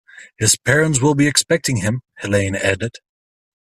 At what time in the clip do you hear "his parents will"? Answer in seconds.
0.39-1.13